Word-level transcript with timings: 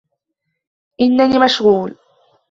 إنني 1.01 1.39
مشغول. 1.39 1.95